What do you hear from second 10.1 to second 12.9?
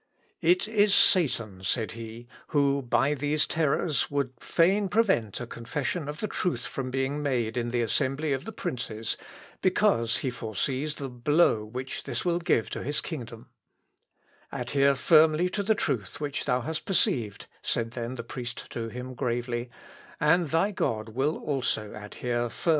he foresees the blow which this will give to